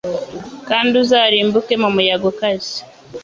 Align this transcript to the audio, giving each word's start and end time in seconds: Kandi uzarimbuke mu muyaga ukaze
Kandi 0.67 0.93
uzarimbuke 1.03 1.73
mu 1.81 1.89
muyaga 1.95 2.25
ukaze 2.31 2.75